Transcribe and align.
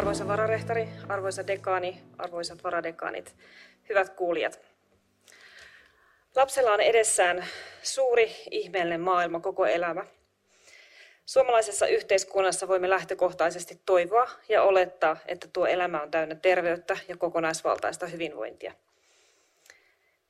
Arvoisa 0.00 0.28
vararehtori, 0.28 0.88
arvoisa 1.08 1.46
dekaani, 1.46 2.02
arvoisat 2.18 2.64
varadekaanit, 2.64 3.36
hyvät 3.88 4.10
kuulijat. 4.10 4.60
Lapsella 6.36 6.72
on 6.72 6.80
edessään 6.80 7.44
suuri, 7.82 8.36
ihmeellinen 8.50 9.00
maailma, 9.00 9.40
koko 9.40 9.66
elämä. 9.66 10.04
Suomalaisessa 11.26 11.86
yhteiskunnassa 11.86 12.68
voimme 12.68 12.90
lähtökohtaisesti 12.90 13.80
toivoa 13.86 14.30
ja 14.48 14.62
olettaa, 14.62 15.16
että 15.26 15.48
tuo 15.52 15.66
elämä 15.66 16.02
on 16.02 16.10
täynnä 16.10 16.34
terveyttä 16.34 16.96
ja 17.08 17.16
kokonaisvaltaista 17.16 18.06
hyvinvointia. 18.06 18.72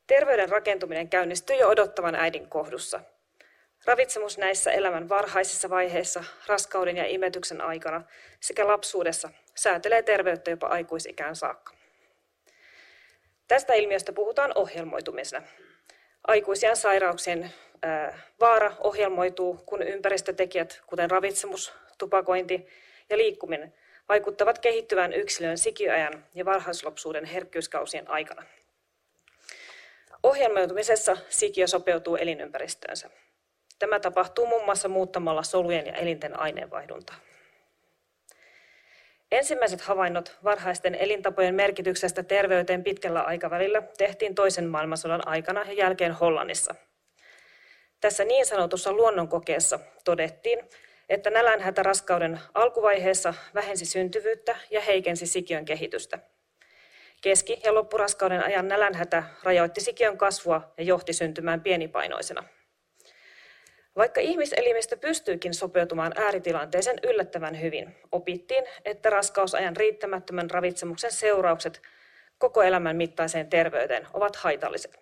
Terveyden 0.07 0.48
rakentuminen 0.48 1.09
käynnistyy 1.09 1.57
jo 1.57 1.68
odottavan 1.68 2.14
äidin 2.14 2.48
kohdussa. 2.48 3.00
Ravitsemus 3.91 4.39
näissä 4.39 4.73
elämän 4.73 5.09
varhaisissa 5.09 5.71
vaiheissa, 5.71 6.25
raskauden 6.47 6.97
ja 6.97 7.07
imetyksen 7.07 7.61
aikana 7.61 8.03
sekä 8.41 8.67
lapsuudessa 8.67 9.31
säätelee 9.55 10.03
terveyttä 10.03 10.51
jopa 10.51 10.67
aikuisikään 10.67 11.37
saakka. 11.37 11.73
Tästä 13.48 13.75
ilmiöstä 13.75 14.12
puhutaan 14.12 14.53
ohjelmoitumisena. 14.55 15.47
Aikuisien 16.27 16.77
sairauksien 16.77 17.53
vaara 18.41 18.73
ohjelmoituu, 18.81 19.62
kun 19.67 19.83
ympäristötekijät, 19.83 20.81
kuten 20.87 21.11
ravitsemus, 21.11 21.73
tupakointi 21.98 22.67
ja 23.11 23.17
liikkuminen, 23.17 23.75
vaikuttavat 24.09 24.59
kehittyvän 24.59 25.12
yksilön 25.12 25.59
sikiöajan 25.59 26.27
ja 26.34 26.45
varhaislopsuuden 26.45 27.25
herkkyyskausien 27.25 28.11
aikana. 28.11 28.43
Ohjelmoitumisessa 30.23 31.17
sikiö 31.29 31.67
sopeutuu 31.67 32.17
elinympäristöönsä. 32.17 33.11
Tämä 33.80 34.01
tapahtuu 34.01 34.47
muun 34.47 34.65
muassa 34.65 34.89
muuttamalla 34.89 35.43
solujen 35.43 35.87
ja 35.87 35.93
elinten 35.93 36.41
aineenvaihduntaa. 36.41 37.16
Ensimmäiset 39.33 39.80
havainnot 39.80 40.39
varhaisten 40.45 40.95
elintapojen 40.95 41.55
merkityksestä 41.55 42.23
terveyteen 42.23 42.84
pitkällä 42.84 43.20
aikavälillä 43.20 43.83
tehtiin 43.98 44.34
toisen 44.34 44.69
maailmansodan 44.69 45.28
aikana 45.28 45.62
ja 45.62 45.73
jälkeen 45.73 46.12
Hollannissa. 46.12 46.75
Tässä 48.01 48.25
niin 48.25 48.47
sanotussa 48.47 48.92
luonnonkokeessa 48.92 49.78
todettiin, 50.05 50.69
että 51.08 51.31
nälänhätä 51.31 51.83
raskauden 51.83 52.41
alkuvaiheessa 52.55 53.34
vähensi 53.55 53.86
syntyvyyttä 53.86 54.56
ja 54.70 54.81
heikensi 54.81 55.27
sikiön 55.27 55.64
kehitystä. 55.64 56.19
Keski- 57.20 57.61
ja 57.64 57.75
loppuraskauden 57.75 58.45
ajan 58.45 58.69
nälänhätä 58.69 59.23
rajoitti 59.42 59.81
sikiön 59.81 60.19
kasvua 60.19 60.73
ja 60.78 60.84
johti 60.84 61.12
syntymään 61.12 61.61
pienipainoisena. 61.61 62.45
Vaikka 63.96 64.20
ihmiselimistö 64.20 64.96
pystyykin 64.96 65.55
sopeutumaan 65.55 66.12
ääritilanteeseen 66.16 66.98
yllättävän 67.02 67.60
hyvin, 67.60 67.96
opittiin, 68.12 68.64
että 68.84 69.10
raskausajan 69.10 69.77
riittämättömän 69.77 70.50
ravitsemuksen 70.50 71.12
seuraukset 71.12 71.83
koko 72.38 72.62
elämän 72.62 72.96
mittaiseen 72.96 73.50
terveyteen 73.50 74.06
ovat 74.12 74.36
haitalliset. 74.36 74.98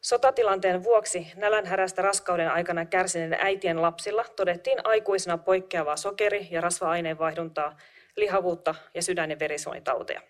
Sotatilanteen 0.00 0.84
vuoksi 0.84 1.26
nälänhärästä 1.36 2.02
raskauden 2.02 2.50
aikana 2.50 2.86
kärsineiden 2.86 3.38
äitien 3.40 3.82
lapsilla 3.82 4.24
todettiin 4.36 4.78
aikuisena 4.84 5.38
poikkeavaa 5.38 5.96
sokeri- 5.96 6.48
ja 6.50 6.60
rasva-aineenvaihduntaa, 6.60 7.76
lihavuutta 8.16 8.74
ja 8.94 9.02
sydän- 9.02 9.30
ja 9.30 9.38
verisuonitauteja. 9.38 10.20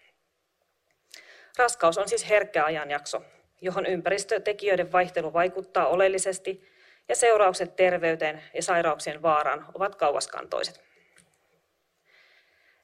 Raskaus 1.59 1.99
on 1.99 2.09
siis 2.09 2.29
herkkä 2.29 2.65
ajanjakso, 2.65 3.23
johon 3.61 3.87
ympäristötekijöiden 3.87 4.93
vaihtelu 4.93 5.33
vaikuttaa 5.33 5.87
oleellisesti 5.87 6.73
ja 7.09 7.17
seuraukset 7.17 7.77
terveyteen 7.77 8.43
ja 8.55 8.63
sairauksien 8.63 9.23
vaaraan 9.23 9.67
ovat 9.75 9.95
kauaskantoiset. 9.95 10.81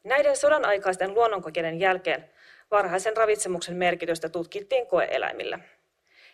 Näiden 0.05 0.37
sodan 0.37 0.65
aikaisten 0.65 1.15
luonnonkokeiden 1.15 1.81
jälkeen 1.81 2.31
varhaisen 2.71 3.17
ravitsemuksen 3.17 3.77
merkitystä 3.77 4.29
tutkittiin 4.29 4.87
koeeläimillä. 4.87 5.59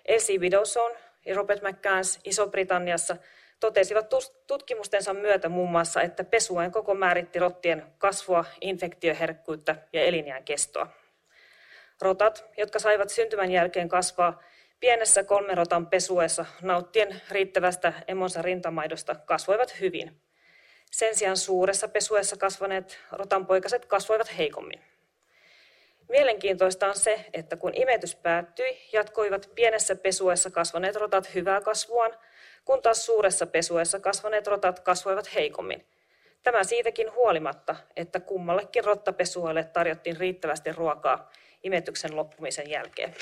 Elsie 0.07 0.39
Widowson 0.39 0.93
ja 1.27 1.35
Robert 1.35 1.63
McCanns 1.63 2.21
Iso-Britanniassa 2.25 3.17
totesivat 3.61 4.07
tutkimustensa 4.47 5.15
myötä 5.15 5.49
muun 5.49 5.71
muassa, 5.71 6.03
että 6.03 6.25
pesuen 6.25 6.73
koko 6.73 6.95
määritti 6.95 7.39
rottien 7.39 7.87
kasvua, 7.99 8.45
infektioherkkyyttä 8.61 9.77
ja 9.93 10.03
elinjään 10.03 10.45
kestoa. 10.45 10.87
Rotat, 12.01 12.45
jotka 12.57 12.79
saivat 12.79 13.09
syntymän 13.09 13.51
jälkeen 13.51 13.89
kasvaa 13.89 14.43
Pienessä 14.81 15.25
kolmerotan 15.25 15.87
pesuessa 15.87 16.45
nauttien 16.63 17.23
riittävästä 17.31 17.93
emonsa 18.09 18.43
rintamaidosta 18.43 19.15
kasvoivat 19.15 19.81
hyvin. 19.81 20.21
Sen 20.91 21.17
sijaan 21.17 21.37
suuressa 21.37 21.89
pesuessa 21.89 22.37
kasvaneet 22.37 22.99
rotanpoikaset 23.13 23.87
kasvoivat 23.87 24.39
heikommin. 24.39 24.81
Mielenkiintoista 26.09 26.87
on 26.87 26.97
se, 26.97 27.25
että 27.33 27.57
kun 27.57 27.75
imetys 27.75 28.17
päättyi, 28.17 28.79
jatkoivat 28.93 29.51
pienessä 29.55 29.97
pesuessa 29.97 30.51
kasvaneet 30.51 30.97
rotat 30.97 31.35
hyvää 31.35 31.61
kasvuaan, 31.61 32.19
kun 32.65 32.83
taas 32.83 33.07
suuressa 33.07 33.47
pesuessa 33.47 34.01
kasvaneet 34.01 34.47
rotat 34.47 34.81
kasvoivat 34.81 35.35
heikommin. 35.35 35.87
Tämä 36.43 36.65
siitäkin 36.65 37.13
huolimatta, 37.15 37.77
että 37.97 38.21
kummallekin 38.21 38.85
rottapesualle 38.85 39.65
tarjottiin 39.65 40.17
riittävästi 40.17 40.73
ruokaa 40.73 41.31
imetyksen 41.63 42.17
loppumisen 42.17 42.71
jälkeen. 42.71 43.15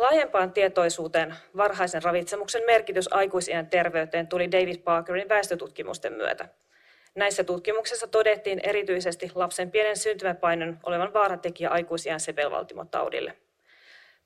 Laajempaan 0.00 0.52
tietoisuuteen 0.52 1.34
varhaisen 1.56 2.02
ravitsemuksen 2.02 2.62
merkitys 2.66 3.12
aikuisien 3.12 3.66
terveyteen 3.66 4.28
tuli 4.28 4.52
David 4.52 4.78
Parkerin 4.78 5.28
väestötutkimusten 5.28 6.12
myötä. 6.12 6.48
Näissä 7.14 7.44
tutkimuksissa 7.44 8.06
todettiin 8.06 8.60
erityisesti 8.62 9.30
lapsen 9.34 9.70
pienen 9.70 9.96
syntymäpainon 9.96 10.78
olevan 10.82 11.12
vaaratekijä 11.12 11.70
aikuisien 11.70 12.20
sepelvaltimotaudille. 12.20 13.36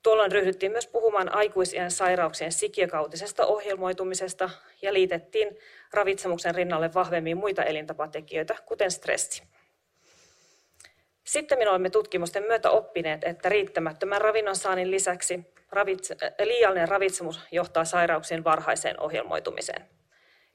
Tuolloin 0.03 0.31
ryhdyttiin 0.31 0.71
myös 0.71 0.87
puhumaan 0.87 1.35
aikuisien 1.35 1.91
sairauksien 1.91 2.51
sikiökautisesta 2.51 3.45
ohjelmoitumisesta 3.45 4.49
ja 4.81 4.93
liitettiin 4.93 5.57
ravitsemuksen 5.93 6.55
rinnalle 6.55 6.93
vahvemmin 6.93 7.37
muita 7.37 7.63
elintapatekijöitä, 7.63 8.55
kuten 8.65 8.91
stressi. 8.91 9.43
Sitten 11.25 11.69
olemme 11.69 11.89
tutkimusten 11.89 12.43
myötä 12.43 12.69
oppineet, 12.69 13.23
että 13.23 13.49
riittämättömän 13.49 14.21
ravinnon 14.21 14.55
saannin 14.55 14.91
lisäksi 14.91 15.39
ravitse, 15.71 16.15
liiallinen 16.43 16.87
ravitsemus 16.87 17.39
johtaa 17.51 17.85
sairauksien 17.85 18.43
varhaiseen 18.43 18.99
ohjelmoitumiseen. 18.99 19.89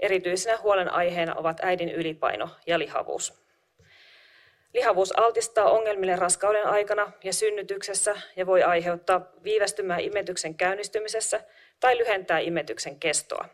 Erityisenä 0.01 0.57
huolenaiheena 0.57 1.35
ovat 1.35 1.61
äidin 1.63 1.89
ylipaino 1.89 2.49
ja 2.67 2.79
lihavuus. 2.79 3.43
Lihavuus 4.75 5.19
altistaa 5.19 5.71
ongelmille 5.71 6.17
raskauden 6.17 6.67
aikana 6.67 7.13
ja 7.25 7.33
synnytyksessä 7.33 8.17
ja 8.37 8.47
voi 8.47 8.63
aiheuttaa 8.63 9.33
viivästymää 9.45 9.99
imetyksen 9.99 10.55
käynnistymisessä 10.55 11.41
tai 11.81 11.99
lyhentää 11.99 12.39
imetyksen 12.39 13.01
kestoa. 13.01 13.45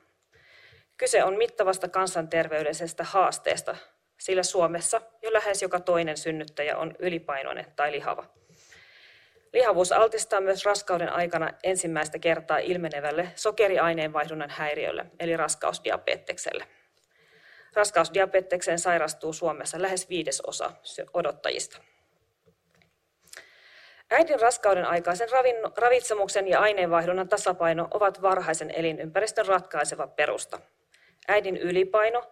Kyse 0.97 1.25
on 1.25 1.37
mittavasta 1.37 1.89
kansanterveydellisestä 1.89 3.05
haasteesta, 3.05 3.77
sillä 4.19 4.43
Suomessa 4.43 5.01
jo 5.23 5.33
lähes 5.33 5.63
joka 5.63 5.81
toinen 5.81 6.17
synnyttäjä 6.17 6.77
on 6.77 6.95
ylipainoinen 6.99 7.67
tai 7.77 7.93
lihava. 7.93 8.25
Lihavuus 9.53 9.93
altistaa 9.93 10.41
myös 10.41 10.65
raskauden 10.65 11.13
aikana 11.13 11.51
ensimmäistä 11.63 12.19
kertaa 12.19 12.59
ilmenevälle 12.59 13.33
sokeriaineenvaihdunnan 13.35 14.51
häiriölle, 14.51 15.07
eli 15.21 15.37
raskausdiabetekselle. 15.37 16.65
Raskausdiabetekseen 17.75 18.79
sairastuu 18.79 19.33
Suomessa 19.33 19.83
lähes 19.83 20.09
viidesosa 20.09 20.73
odottajista. 21.15 21.79
Äidin 24.11 24.41
raskauden 24.41 24.85
aikaisen 24.85 25.29
ravitsemuksen 25.77 26.49
ja 26.49 26.61
aineenvaihdunnan 26.61 27.29
tasapaino 27.29 27.89
ovat 27.91 28.23
varhaisen 28.23 28.71
elinympäristön 28.71 29.47
ratkaiseva 29.47 30.07
perusta. 30.07 30.61
Äidin 31.29 31.57
ylipaino, 31.57 32.23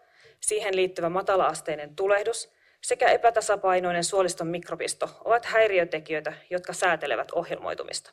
siihen 0.40 0.76
liittyvä 0.76 1.08
matalaasteinen 1.08 1.96
tulehdus 1.96 2.52
sekä 2.80 3.08
epätasapainoinen 3.08 4.04
suoliston 4.04 4.46
mikrobisto 4.46 5.10
ovat 5.24 5.44
häiriötekijöitä, 5.44 6.32
jotka 6.50 6.72
säätelevät 6.72 7.32
ohjelmoitumista. 7.32 8.10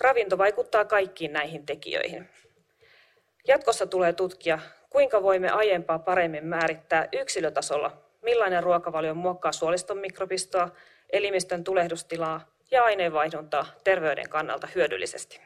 Ravinto 0.00 0.38
vaikuttaa 0.38 0.84
kaikkiin 0.84 1.32
näihin 1.32 1.66
tekijöihin. 1.66 2.28
Jatkossa 3.48 3.86
tulee 3.86 4.12
tutkia, 4.12 4.58
kuinka 4.90 5.22
voimme 5.22 5.50
aiempaa 5.50 5.98
paremmin 5.98 6.46
määrittää 6.46 7.08
yksilötasolla, 7.12 8.02
millainen 8.22 8.62
ruokavalio 8.62 9.14
muokkaa 9.14 9.52
suoliston 9.52 9.98
mikrobistoa, 9.98 10.68
elimistön 11.10 11.64
tulehdustilaa 11.64 12.48
ja 12.70 12.82
aineenvaihduntaa 12.82 13.66
terveyden 13.84 14.28
kannalta 14.28 14.68
hyödyllisesti. 14.74 15.40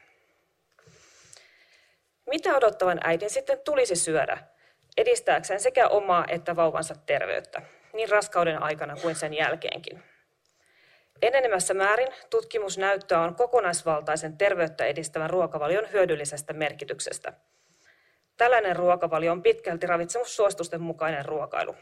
Mitä 2.27 2.57
odottavan 2.57 3.01
äidin 3.05 3.31
sitten 3.31 3.59
tulisi 3.59 3.97
syödä 3.97 4.39
edistääkseen 4.97 5.61
sekä 5.61 5.89
omaa 5.89 6.25
että 6.29 6.57
vauvansa 6.57 6.95
terveyttä? 7.07 7.63
niin 7.93 8.09
raskauden 8.09 8.63
aikana 8.63 8.97
kuin 9.03 9.15
sen 9.15 9.35
jälkeenkin. 9.35 10.03
Enenemässä 11.23 11.75
määrin 11.75 12.09
tutkimusnäyttöä 12.31 13.21
on 13.21 13.35
kokonaisvaltaisen 13.35 14.39
terveyttä 14.39 14.85
edistävän 14.85 15.31
ruokavalion 15.31 15.93
hyödyllisestä 15.93 16.53
merkityksestä. 16.53 17.33
Tällainen 18.37 18.77
ruokavalio 18.77 19.33
on 19.33 19.43
pitkälti 19.43 19.87
ravitsemussuositusten 19.87 20.81
mukainen 20.81 21.25
ruokailu. 21.25 21.77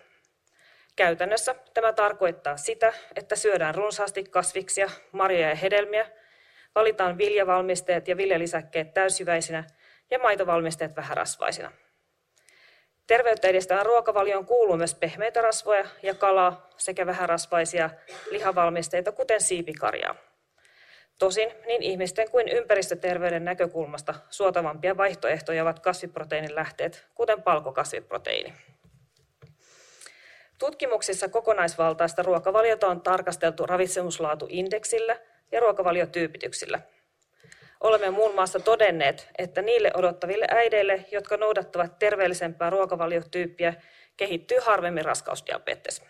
Käytännössä 0.97 1.55
tämä 1.75 1.93
tarkoittaa 1.93 2.57
sitä, 2.57 2.93
että 3.17 3.37
syödään 3.37 3.75
runsaasti 3.75 4.25
kasviksia, 4.25 4.91
marjoja 5.13 5.49
ja 5.49 5.55
hedelmiä, 5.55 6.11
valitaan 6.75 7.19
viljavalmisteet 7.19 8.09
ja 8.09 8.17
viljalisäkkeet 8.17 8.95
täysjyväisinä 8.95 9.65
ja 10.11 10.19
maitovalmisteet 10.19 10.97
vähärasvaisina. 10.97 11.73
Terveyttä 13.11 13.49
edistävän 13.49 13.87
ruokavalioon 13.87 14.47
kuuluu 14.47 14.77
myös 14.77 14.95
pehmeitä 14.95 15.43
rasvoja 15.43 15.85
ja 16.03 16.15
kalaa 16.15 16.71
sekä 16.77 17.07
vähärasvaisia 17.07 17.91
lihavalmisteita, 18.31 19.13
kuten 19.13 19.41
siipikarjaa. 19.41 20.15
Tosin 21.19 21.53
niin 21.67 21.83
ihmisten 21.83 22.31
kuin 22.31 22.49
ympäristöterveyden 22.49 23.45
näkökulmasta 23.45 24.15
suotavampia 24.29 24.97
vaihtoehtoja 24.97 25.63
ovat 25.63 25.81
kasviproteiinin 25.81 26.55
lähteet, 26.55 27.07
kuten 27.15 27.43
palkokasviproteiini. 27.43 28.55
Tutkimuksissa 30.59 31.29
kokonaisvaltaista 31.29 32.23
ruokavaliota 32.23 32.87
on 32.87 33.01
tarkasteltu 33.01 33.67
ravitsemuslaatuindeksillä 33.67 35.17
ja 35.53 35.61
ruokavaliotyypityksillä. 35.61 36.81
Olemme 37.81 38.11
muun 38.11 38.35
muassa 38.35 38.61
todenneet, 38.61 39.29
että 39.39 39.63
niille 39.63 39.91
odottaville 39.95 40.47
äideille, 40.51 41.05
jotka 41.13 41.37
noudattavat 41.37 41.99
terveellisempää 41.99 42.71
ruokavaliotyyppiä, 42.71 43.75
kehittyy 44.17 44.59
harvemmin 44.63 45.05
raskausdiabetes. 45.05 46.03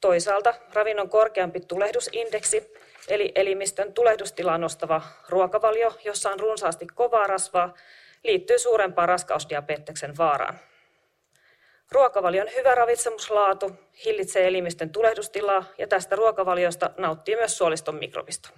Toisaalta 0.00 0.54
ravinnon 0.72 1.08
korkeampi 1.08 1.60
tulehdusindeksi, 1.60 2.72
eli 3.08 3.32
elimistön 3.34 3.92
tulehdustilaa 3.92 4.58
nostava 4.58 5.02
ruokavalio, 5.28 5.94
jossa 6.04 6.30
on 6.30 6.40
runsaasti 6.40 6.86
kovaa 6.94 7.26
rasvaa, 7.26 7.74
liittyy 8.24 8.58
suurempaan 8.58 9.08
raskausdiabeteksen 9.08 10.18
vaaraan. 10.18 10.58
Ruokavalion 11.90 12.48
hyvä 12.56 12.74
ravitsemuslaatu 12.74 13.72
hillitsee 14.04 14.48
elimistön 14.48 14.90
tulehdustilaa 14.90 15.64
ja 15.78 15.86
tästä 15.86 16.16
ruokavaliosta 16.16 16.90
nauttii 16.96 17.36
myös 17.36 17.58
suoliston 17.58 17.94
mikrobisto. 17.94 18.48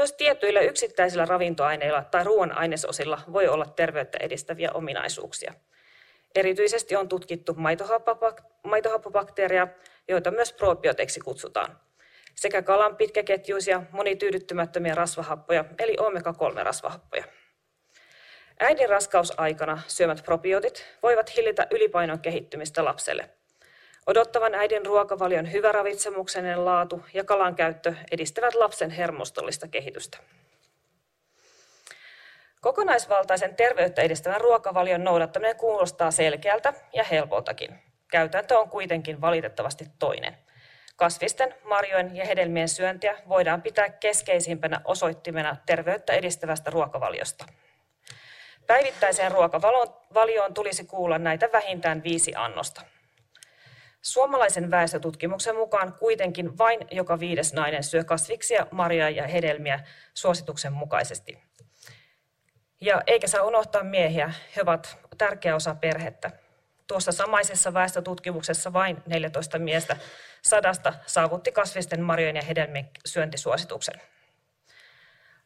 Myös 0.00 0.12
tietyillä 0.12 0.60
yksittäisillä 0.60 1.24
ravintoaineilla 1.24 2.02
tai 2.02 2.24
ruoan 2.24 2.58
ainesosilla 2.58 3.20
voi 3.32 3.48
olla 3.48 3.66
terveyttä 3.66 4.18
edistäviä 4.20 4.70
ominaisuuksia. 4.74 5.54
Erityisesti 6.34 6.96
on 6.96 7.08
tutkittu 7.08 7.56
maitohappobakteereja, 8.62 9.68
joita 10.08 10.30
myös 10.30 10.52
probioteiksi 10.52 11.20
kutsutaan, 11.20 11.80
sekä 12.34 12.62
kalan 12.62 12.96
pitkäketjuisia 12.96 13.82
monityydyttymättömiä 13.90 14.94
rasvahappoja 14.94 15.64
eli 15.78 15.96
omega-3-rasvahappoja. 15.98 17.24
Äidin 18.60 18.88
raskausaikana 18.88 19.82
syömät 19.86 20.24
probiotit 20.24 20.86
voivat 21.02 21.36
hillitä 21.36 21.66
ylipainon 21.70 22.20
kehittymistä 22.20 22.84
lapselle. 22.84 23.30
Odottavan 24.10 24.54
äidin 24.54 24.86
ruokavalion 24.86 25.52
hyvä 25.52 25.72
ravitsemuksenen 25.72 26.64
laatu 26.64 27.04
ja 27.14 27.24
kalan 27.24 27.54
käyttö 27.54 27.94
edistävät 28.10 28.54
lapsen 28.54 28.90
hermostollista 28.90 29.68
kehitystä. 29.68 30.18
Kokonaisvaltaisen 32.60 33.56
terveyttä 33.56 34.02
edistävän 34.02 34.40
ruokavalion 34.40 35.04
noudattaminen 35.04 35.56
kuulostaa 35.56 36.10
selkeältä 36.10 36.74
ja 36.92 37.04
helpoltakin. 37.04 37.78
Käytäntö 38.10 38.58
on 38.58 38.70
kuitenkin 38.70 39.20
valitettavasti 39.20 39.84
toinen. 39.98 40.38
Kasvisten, 40.96 41.54
marjojen 41.64 42.16
ja 42.16 42.26
hedelmien 42.26 42.68
syöntiä 42.68 43.18
voidaan 43.28 43.62
pitää 43.62 43.88
keskeisimpänä 43.88 44.80
osoittimena 44.84 45.56
terveyttä 45.66 46.12
edistävästä 46.12 46.70
ruokavaliosta. 46.70 47.44
Päivittäiseen 48.66 49.32
ruokavalioon 49.32 50.54
tulisi 50.54 50.84
kuulla 50.84 51.18
näitä 51.18 51.48
vähintään 51.52 52.02
viisi 52.02 52.32
annosta. 52.36 52.82
Suomalaisen 54.02 54.70
väestötutkimuksen 54.70 55.56
mukaan 55.56 55.92
kuitenkin 55.92 56.58
vain 56.58 56.80
joka 56.90 57.20
viides 57.20 57.52
nainen 57.52 57.84
syö 57.84 58.04
kasviksia, 58.04 58.66
marjoja 58.70 59.10
ja 59.10 59.26
hedelmiä 59.26 59.80
suosituksen 60.14 60.72
mukaisesti. 60.72 61.38
Ja 62.80 63.02
eikä 63.06 63.26
saa 63.26 63.42
unohtaa 63.42 63.82
miehiä, 63.82 64.32
he 64.56 64.62
ovat 64.62 64.98
tärkeä 65.18 65.56
osa 65.56 65.74
perhettä. 65.74 66.30
Tuossa 66.86 67.12
samaisessa 67.12 67.74
väestötutkimuksessa 67.74 68.72
vain 68.72 69.02
14 69.06 69.58
miestä 69.58 69.96
sadasta 70.42 70.94
saavutti 71.06 71.52
kasvisten 71.52 72.02
marjojen 72.02 72.36
ja 72.36 72.42
hedelmien 72.42 72.90
syöntisuosituksen. 73.06 74.00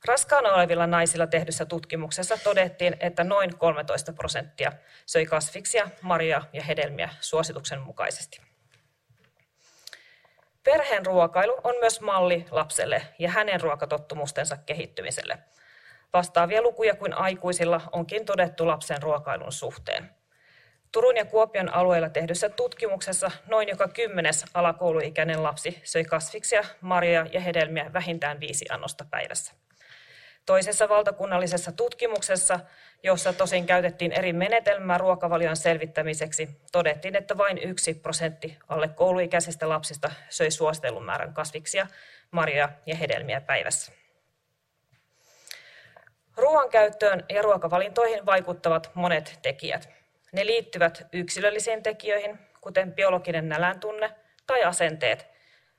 Raskaana 0.05 0.53
olevilla 0.53 0.87
naisilla 0.87 1.27
tehdyssä 1.27 1.65
tutkimuksessa 1.65 2.39
todettiin, 2.45 2.97
että 3.01 3.25
noin 3.25 3.59
13 3.59 4.12
prosenttia 4.12 4.73
söi 5.06 5.27
kasviksia, 5.27 5.91
marjaa 6.03 6.45
ja 6.53 6.62
hedelmiä 6.62 7.09
suosituksen 7.21 7.81
mukaisesti. 7.81 8.41
Perheen 10.65 11.06
ruokailu 11.06 11.61
on 11.65 11.75
myös 11.81 12.01
malli 12.01 12.47
lapselle 12.51 13.03
ja 13.19 13.31
hänen 13.31 13.61
ruokatottumustensa 13.61 14.56
kehittymiselle. 14.56 15.39
Vastaavia 16.12 16.62
lukuja 16.62 16.95
kuin 16.95 17.15
aikuisilla 17.15 17.81
onkin 17.93 18.25
todettu 18.27 18.67
lapsen 18.67 19.03
ruokailun 19.03 19.53
suhteen. 19.53 20.11
Turun 20.93 21.17
ja 21.17 21.25
Kuopion 21.25 21.75
alueella 21.75 22.09
tehdyssä 22.09 22.49
tutkimuksessa 22.49 23.31
noin 23.47 23.69
joka 23.69 23.89
kymmenes 23.89 24.45
alakouluikäinen 24.55 25.43
lapsi 25.43 25.81
söi 25.85 26.05
kasviksia, 26.05 26.65
marjoja 26.81 27.27
ja 27.33 27.41
hedelmiä 27.41 27.93
vähintään 27.93 28.41
viisi 28.41 28.65
annosta 28.71 29.06
päivässä. 29.11 29.63
Toisessa 30.46 30.88
valtakunnallisessa 30.88 31.73
tutkimuksessa, 31.73 32.61
jossa 33.02 33.32
tosin 33.32 33.67
käytettiin 33.67 34.12
eri 34.12 34.32
menetelmää 34.32 34.99
ruokavalion 34.99 35.56
selvittämiseksi, 35.56 36.49
todettiin, 36.73 37.17
että 37.17 37.38
vain 37.38 37.58
yksi 37.58 37.94
prosentti 37.94 38.58
alle 38.69 38.88
kouluikäisistä 38.88 39.69
lapsista 39.69 40.11
söi 40.29 40.50
suositellun 40.50 41.05
määrän 41.05 41.35
kasviksia, 41.35 41.87
marjoja 42.31 42.69
ja 42.87 42.96
hedelmiä 42.96 43.41
päivässä. 43.41 43.93
Ruoan 46.37 46.70
käyttöön 46.70 47.25
ja 47.29 47.43
ruokavalintoihin 47.43 48.26
vaikuttavat 48.26 48.91
monet 48.94 49.38
tekijät. 49.43 49.88
Ne 50.32 50.46
liittyvät 50.46 51.06
yksilöllisiin 51.12 51.82
tekijöihin, 51.82 52.38
kuten 52.61 52.93
biologinen 52.93 53.49
näläntunne 53.49 54.11
tai 54.46 54.64
asenteet, 54.64 55.26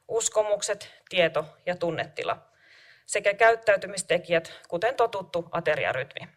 uskomukset, 0.08 0.92
tieto 1.10 1.46
ja 1.66 1.76
tunnetila– 1.76 2.38
sekä 3.06 3.34
käyttäytymistekijät, 3.34 4.54
kuten 4.68 4.96
totuttu 4.96 5.50
ateriarytmi. 5.52 6.28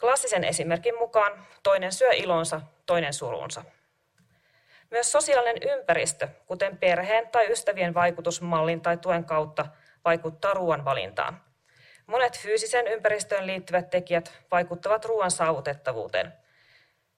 Klassisen 0.00 0.44
esimerkin 0.44 0.98
mukaan 0.98 1.46
toinen 1.62 1.92
syö 1.92 2.12
ilonsa, 2.12 2.60
toinen 2.86 3.12
surunsa. 3.12 3.64
Myös 4.90 5.12
sosiaalinen 5.12 5.78
ympäristö, 5.78 6.28
kuten 6.46 6.78
perheen 6.78 7.28
tai 7.28 7.52
ystävien 7.52 7.94
vaikutusmallin 7.94 8.80
tai 8.80 8.96
tuen 8.96 9.24
kautta, 9.24 9.66
vaikuttaa 10.04 10.54
ruoan 10.54 10.84
valintaan. 10.84 11.40
Monet 12.06 12.38
fyysisen 12.38 12.86
ympäristöön 12.86 13.46
liittyvät 13.46 13.90
tekijät 13.90 14.32
vaikuttavat 14.50 15.04
ruoan 15.04 15.30
saavutettavuuteen. 15.30 16.32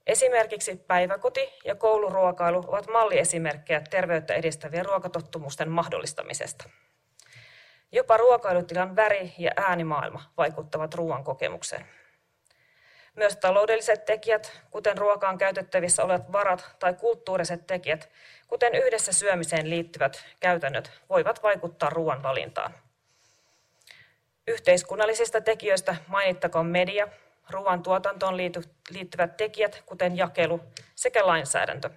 Esimerkiksi 0.06 0.76
päiväkoti 0.76 1.52
ja 1.64 1.74
kouluruokailu 1.74 2.64
ovat 2.66 2.86
malliesimerkkejä 2.92 3.82
terveyttä 3.90 4.34
edistävien 4.34 4.84
ruokatottumusten 4.84 5.70
mahdollistamisesta. 5.70 6.64
Jopa 7.92 8.16
ruokailutilan 8.16 8.96
väri 8.96 9.34
ja 9.38 9.50
äänimaailma 9.56 10.22
vaikuttavat 10.36 10.94
ruoan 10.94 11.24
kokemukseen. 11.24 11.86
Myös 13.16 13.36
taloudelliset 13.36 14.04
tekijät, 14.04 14.62
kuten 14.70 14.98
ruokaan 14.98 15.38
käytettävissä 15.38 16.04
olevat 16.04 16.32
varat 16.32 16.76
tai 16.78 16.94
kulttuuriset 16.94 17.66
tekijät, 17.66 18.10
kuten 18.48 18.74
yhdessä 18.74 19.12
syömiseen 19.12 19.70
liittyvät 19.70 20.24
käytännöt, 20.40 20.90
voivat 21.08 21.42
vaikuttaa 21.42 21.90
ruoan 21.90 22.22
valintaan. 22.22 22.74
Yhteiskunnallisista 24.46 25.40
tekijöistä 25.40 25.96
mainittakoon 26.06 26.66
media, 26.66 27.08
ruoan 27.50 27.82
tuotantoon 27.82 28.36
liittyvät 28.90 29.36
tekijät, 29.36 29.82
kuten 29.86 30.16
jakelu 30.16 30.60
sekä 30.94 31.26
lainsäädäntö. 31.26 31.90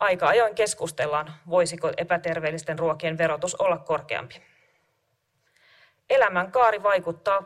Aika 0.00 0.28
ajoin 0.28 0.54
keskustellaan, 0.54 1.34
voisiko 1.50 1.92
epäterveellisten 1.96 2.78
ruokien 2.78 3.18
verotus 3.18 3.54
olla 3.54 3.78
korkeampi. 3.78 4.55
Elämän 6.10 6.52
kaari 6.52 6.82
vaikuttaa 6.82 7.42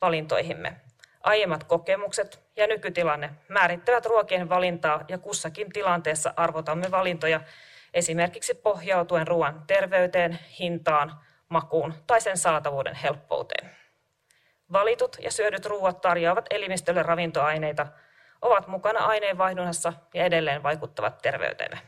valintoihimme. 0.00 0.76
Aiemmat 1.22 1.64
kokemukset 1.64 2.42
ja 2.56 2.66
nykytilanne 2.66 3.30
määrittävät 3.48 4.06
ruokien 4.06 4.48
valintaa 4.48 5.04
ja 5.08 5.18
kussakin 5.18 5.72
tilanteessa 5.72 6.32
arvotamme 6.36 6.90
valintoja 6.90 7.40
esimerkiksi 7.94 8.54
pohjautuen 8.54 9.26
ruoan 9.26 9.62
terveyteen, 9.66 10.38
hintaan, 10.58 11.20
makuun 11.48 11.94
tai 12.06 12.20
sen 12.20 12.36
saatavuuden 12.36 12.94
helppouteen. 12.94 13.70
Valitut 14.72 15.16
ja 15.20 15.30
syödyt 15.30 15.66
ruoat 15.66 16.00
tarjoavat 16.00 16.46
elimistölle 16.50 17.02
ravintoaineita, 17.02 17.86
ovat 18.42 18.66
mukana 18.66 19.06
aineenvaihdunnassa 19.06 19.92
ja 20.14 20.24
edelleen 20.24 20.62
vaikuttavat 20.62 21.18
terveyteemme 21.22 21.78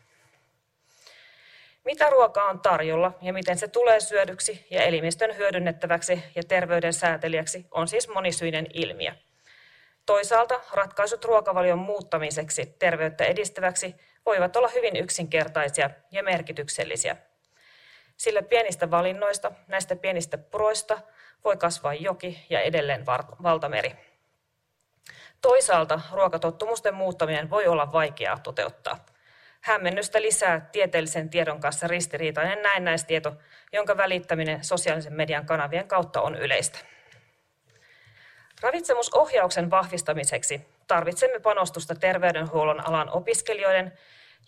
mitä 1.85 2.11
ruokaa 2.11 2.49
on 2.49 2.61
tarjolla 2.61 3.13
ja 3.23 3.33
miten 3.33 3.59
se 3.59 3.69
tulee 3.69 4.01
syödyksi 4.01 4.67
ja 4.71 4.83
elimistön 4.83 5.37
hyödynnettäväksi 5.37 6.23
ja 6.35 6.43
terveyden 6.43 6.93
säätelijäksi 6.93 7.67
on 7.71 7.89
siis 7.89 8.09
monisyinen 8.09 8.67
ilmiö. 8.75 9.13
Toisaalta 10.07 10.61
ratkaisut 10.73 11.25
ruokavalion 11.25 11.79
muuttamiseksi 11.79 12.67
terveyttä 12.79 13.25
edistäväksi 13.25 13.95
voivat 14.27 14.57
olla 14.57 14.69
hyvin 14.69 14.97
yksinkertaisia 14.97 15.91
ja 16.11 16.23
merkityksellisiä. 16.23 17.17
Sillä 18.17 18.43
pienistä 18.43 18.91
valinnoista, 18.91 19.53
näistä 19.69 19.97
pienistä 19.97 20.39
puroista, 20.39 20.99
voi 21.45 21.57
kasvaa 21.57 21.95
joki 21.95 22.47
ja 22.51 22.61
edelleen 22.61 23.07
valtameri. 23.43 23.93
Toisaalta 25.41 26.01
ruokatottumusten 26.13 26.95
muuttaminen 26.95 27.51
voi 27.51 27.67
olla 27.67 27.93
vaikeaa 27.93 28.39
toteuttaa. 28.39 29.12
Hämmennystä 29.63 30.23
lisää 30.23 30.69
tieteellisen 30.73 31.31
tiedon 31.31 31.61
kanssa 31.61 31.89
ristiriitainen 31.89 32.63
näennäistieto, 32.63 33.37
jonka 33.73 33.97
välittäminen 33.97 34.65
sosiaalisen 34.65 35.13
median 35.13 35.47
kanavien 35.47 35.89
kautta 35.89 36.21
on 36.21 36.35
yleistä. 36.35 36.79
Ravitsemusohjauksen 38.61 39.71
vahvistamiseksi 39.71 40.61
tarvitsemme 40.87 41.41
panostusta 41.41 41.95
terveydenhuollon 41.95 42.89
alan 42.89 43.11
opiskelijoiden 43.11 43.93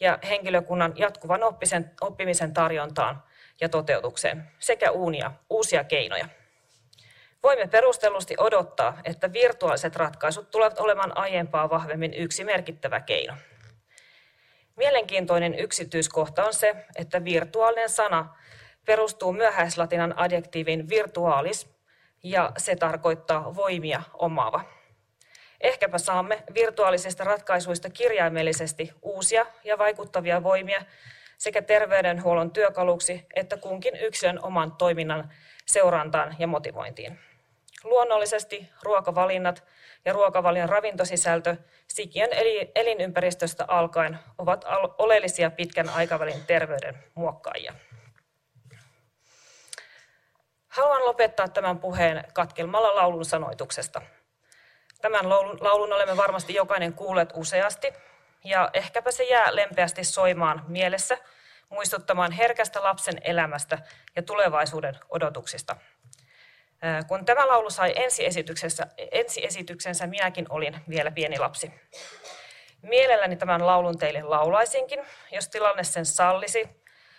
ja 0.01 0.19
henkilökunnan 0.29 0.93
jatkuvan 0.97 1.43
oppisen, 1.43 1.91
oppimisen 2.01 2.55
tarjontaan 2.55 3.23
ja 3.61 3.69
toteutukseen 3.69 4.51
sekä 4.59 4.91
uunia, 4.91 5.33
uusia 5.51 5.85
keinoja. 5.85 6.29
Voimme 7.43 7.67
perustellusti 7.67 8.35
odottaa, 8.39 8.99
että 9.05 9.33
virtuaaliset 9.33 9.97
ratkaisut 9.97 10.51
tulevat 10.51 10.79
olemaan 10.79 11.17
aiempaa 11.19 11.71
vahvemmin 11.71 12.15
yksi 12.15 12.45
merkittävä 12.45 13.01
keino. 13.01 13.35
Mielenkiintoinen 14.77 15.59
yksityiskohta 15.59 16.45
on 16.45 16.55
se, 16.55 16.77
että 16.97 17.25
virtuaalinen 17.25 17.89
sana 17.89 18.37
perustuu 18.85 19.33
myöhäislatinan 19.33 20.15
adjektiivin 20.17 20.89
virtuaalis 20.89 21.69
ja 22.23 22.53
se 22.59 22.77
tarkoittaa 22.77 23.57
voimia 23.57 24.03
omaava. 24.13 24.65
Ehkäpä 25.61 25.99
saamme 25.99 26.43
virtuaalisista 26.55 27.25
ratkaisuista 27.25 27.91
kirjaimellisesti 27.91 28.93
uusia 29.03 29.47
ja 29.65 29.79
vaikuttavia 29.79 30.43
voimia 30.43 30.83
sekä 31.39 31.63
terveydenhuollon 31.63 32.51
työkaluksi 32.51 33.27
että 33.35 33.57
kunkin 33.57 33.97
yksilön 33.97 34.45
oman 34.45 34.73
toiminnan 34.73 35.33
seurantaan 35.67 36.37
ja 36.39 36.47
motivointiin. 36.47 37.19
Luonnollisesti 37.85 38.71
ruokavalinnat 38.83 39.65
ja 40.05 40.13
ruokavalion 40.13 40.69
ravintosisältö 40.69 41.57
sikiön 41.89 42.31
elinympäristöstä 42.75 43.65
alkaen 43.69 44.19
ovat 44.39 44.65
oleellisia 44.99 45.51
pitkän 45.51 45.89
aikavälin 45.89 46.47
terveyden 46.47 47.05
muokkaajia. 47.15 47.75
Haluan 50.69 51.05
lopettaa 51.05 51.49
tämän 51.49 51.79
puheen 51.79 52.25
katkelmalla 52.33 52.95
laulun 52.97 53.25
sanoituksesta. 53.25 54.03
Tämän 55.01 55.29
laulun, 55.29 55.59
laulun 55.61 55.93
olemme 55.93 56.17
varmasti 56.17 56.55
jokainen 56.55 56.93
kuulleet 56.93 57.33
useasti, 57.35 57.93
ja 58.45 58.71
ehkäpä 58.73 59.11
se 59.11 59.25
jää 59.25 59.57
lempeästi 59.57 60.05
soimaan 60.05 60.65
mielessä, 60.69 61.19
muistuttamaan 61.69 62.33
herkästä 62.33 62.83
lapsen 62.83 63.21
elämästä 63.25 63.79
ja 64.17 64.23
tulevaisuuden 64.23 64.99
odotuksista. 65.09 65.77
Kun 67.09 67.25
tämä 67.25 67.49
laulu 67.49 67.71
sai 67.71 67.93
ensiesityksessä, 67.97 68.87
ensiesityksensä, 69.13 70.07
minäkin 70.07 70.47
olin 70.49 70.81
vielä 70.89 71.11
pieni 71.11 71.39
lapsi. 71.39 71.73
Mielelläni 72.83 73.37
tämän 73.37 73.67
laulun 73.67 73.99
teille 73.99 74.23
laulaisinkin, 74.23 75.07
jos 75.33 75.49
tilanne 75.49 75.85
sen 75.85 76.07
sallisi, 76.07 76.69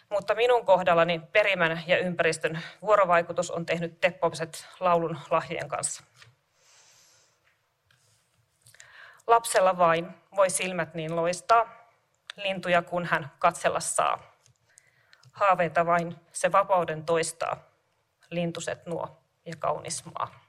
mutta 0.10 0.36
minun 0.36 0.66
kohdallani 0.66 1.22
perimän 1.32 1.84
ja 1.88 1.98
ympäristön 1.98 2.62
vuorovaikutus 2.82 3.52
on 3.52 3.66
tehnyt 3.66 4.02
teppomset 4.02 4.68
laulun 4.80 5.20
lahjojen 5.32 5.68
kanssa. 5.68 6.04
Lapsella 9.28 9.78
vain 9.78 10.10
voi 10.36 10.50
silmät 10.50 10.94
niin 10.94 11.16
loistaa, 11.16 11.90
lintuja 12.36 12.82
kun 12.82 13.06
hän 13.06 13.32
katsella 13.40 13.80
saa. 13.80 14.36
Haaveita 15.32 15.86
vain 15.86 16.16
se 16.32 16.52
vapauden 16.52 17.06
toistaa, 17.06 17.58
lintuset 18.30 18.86
nuo 18.86 19.25
ja 19.46 19.56
kaunis 19.60 20.06
maa. 20.06 20.45